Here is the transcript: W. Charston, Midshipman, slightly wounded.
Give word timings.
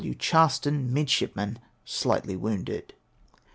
W. 0.01 0.15
Charston, 0.15 0.91
Midshipman, 0.91 1.59
slightly 1.85 2.35
wounded. 2.35 2.95